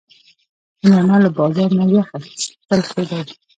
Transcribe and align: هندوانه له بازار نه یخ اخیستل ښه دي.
هندوانه 0.83 1.15
له 1.23 1.29
بازار 1.37 1.69
نه 1.79 1.83
یخ 1.95 2.07
اخیستل 2.17 2.81
ښه 2.89 3.01
دي. 3.09 3.21